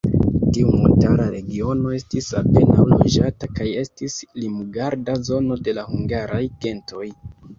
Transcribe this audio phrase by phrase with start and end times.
[0.55, 7.07] Tiu montara regiono estis apenaŭ loĝata kaj estis limgarda zono de la hungaraj gentoj.